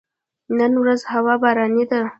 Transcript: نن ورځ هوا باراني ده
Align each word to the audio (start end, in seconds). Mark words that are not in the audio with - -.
نن 0.57 0.71
ورځ 0.81 1.01
هوا 1.13 1.33
باراني 1.43 1.83
ده 1.91 2.01